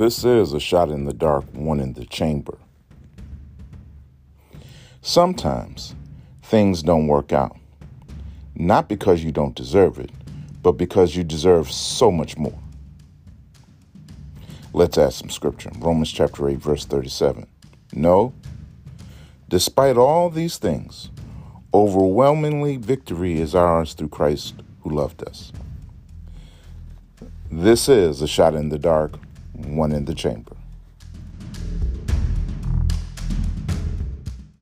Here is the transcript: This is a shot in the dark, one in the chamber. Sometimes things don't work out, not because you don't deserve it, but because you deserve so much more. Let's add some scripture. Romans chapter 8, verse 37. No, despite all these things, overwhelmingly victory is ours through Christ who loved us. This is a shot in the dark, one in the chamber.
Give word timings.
This 0.00 0.24
is 0.24 0.54
a 0.54 0.60
shot 0.60 0.88
in 0.88 1.04
the 1.04 1.12
dark, 1.12 1.44
one 1.52 1.78
in 1.78 1.92
the 1.92 2.06
chamber. 2.06 2.56
Sometimes 5.02 5.94
things 6.42 6.82
don't 6.82 7.06
work 7.06 7.34
out, 7.34 7.58
not 8.54 8.88
because 8.88 9.22
you 9.22 9.30
don't 9.30 9.54
deserve 9.54 9.98
it, 9.98 10.10
but 10.62 10.72
because 10.72 11.14
you 11.14 11.22
deserve 11.22 11.70
so 11.70 12.10
much 12.10 12.38
more. 12.38 12.58
Let's 14.72 14.96
add 14.96 15.12
some 15.12 15.28
scripture. 15.28 15.70
Romans 15.78 16.10
chapter 16.10 16.48
8, 16.48 16.56
verse 16.56 16.86
37. 16.86 17.46
No, 17.92 18.32
despite 19.50 19.98
all 19.98 20.30
these 20.30 20.56
things, 20.56 21.10
overwhelmingly 21.74 22.78
victory 22.78 23.38
is 23.38 23.54
ours 23.54 23.92
through 23.92 24.08
Christ 24.08 24.62
who 24.80 24.88
loved 24.88 25.22
us. 25.28 25.52
This 27.50 27.86
is 27.86 28.22
a 28.22 28.26
shot 28.26 28.54
in 28.54 28.70
the 28.70 28.78
dark, 28.78 29.18
one 29.66 29.92
in 29.92 30.04
the 30.04 30.14
chamber. 30.14 30.56